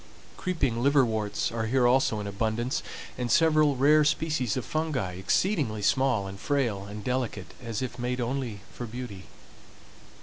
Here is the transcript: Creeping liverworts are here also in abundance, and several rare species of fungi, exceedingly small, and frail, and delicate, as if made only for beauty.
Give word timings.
Creeping 0.35 0.81
liverworts 0.81 1.51
are 1.51 1.67
here 1.67 1.85
also 1.85 2.19
in 2.19 2.25
abundance, 2.25 2.81
and 3.19 3.29
several 3.31 3.75
rare 3.75 4.03
species 4.03 4.57
of 4.57 4.65
fungi, 4.65 5.13
exceedingly 5.13 5.83
small, 5.83 6.25
and 6.25 6.39
frail, 6.39 6.85
and 6.87 7.03
delicate, 7.03 7.53
as 7.63 7.83
if 7.83 7.99
made 7.99 8.19
only 8.19 8.61
for 8.73 8.87
beauty. 8.87 9.25